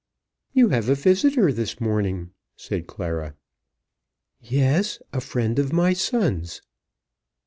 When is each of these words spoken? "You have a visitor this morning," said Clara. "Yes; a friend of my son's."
"You 0.53 0.69
have 0.69 0.89
a 0.89 0.95
visitor 0.95 1.53
this 1.53 1.79
morning," 1.79 2.31
said 2.55 2.87
Clara. 2.87 3.35
"Yes; 4.41 4.99
a 5.13 5.21
friend 5.21 5.59
of 5.59 5.71
my 5.71 5.93
son's." 5.93 6.63